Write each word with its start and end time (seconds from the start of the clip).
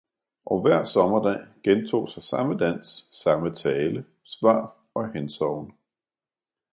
Og 0.45 0.61
hver 0.61 0.83
sommerdag 0.83 1.41
gentog 1.63 2.09
sig 2.09 2.23
samme 2.23 2.57
dans, 2.57 3.07
samme 3.11 3.55
tale, 3.55 4.05
svar 4.23 4.77
og 4.93 5.11
hensoven. 5.13 5.75